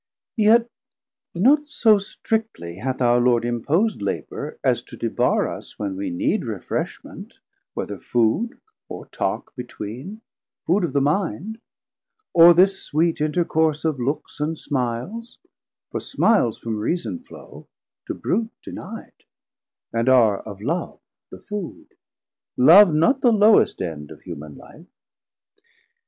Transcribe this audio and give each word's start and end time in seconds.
Yet 0.37 0.67
not 1.35 1.69
so 1.69 1.99
strictly 1.99 2.77
hath 2.77 3.03
our 3.03 3.19
Lord 3.19 3.45
impos'd 3.45 4.01
Labour, 4.01 4.57
as 4.63 4.81
to 4.85 4.97
debarr 4.97 5.47
us 5.55 5.77
when 5.77 5.95
we 5.95 6.09
need 6.09 6.43
Refreshment, 6.43 7.37
whether 7.75 7.99
food, 7.99 8.59
or 8.89 9.05
talk 9.09 9.55
between, 9.55 10.21
Food 10.65 10.83
of 10.85 10.93
the 10.93 11.01
mind, 11.01 11.59
or 12.33 12.55
this 12.55 12.81
sweet 12.81 13.21
intercourse 13.21 13.85
Of 13.85 13.99
looks 13.99 14.39
and 14.39 14.57
smiles, 14.57 15.37
for 15.91 15.99
smiles 15.99 16.57
from 16.57 16.77
Reason 16.79 17.19
flow, 17.19 17.67
To 18.07 18.15
brute 18.15 18.49
deni'd, 18.63 19.25
and 19.93 20.09
are 20.09 20.39
of 20.39 20.61
Love 20.63 20.99
the 21.29 21.37
food, 21.37 21.89
240 22.55 22.57
Love 22.57 22.93
not 22.95 23.21
the 23.21 23.31
lowest 23.31 23.79
end 23.83 24.09
of 24.09 24.21
human 24.23 24.57
life. 24.57 24.87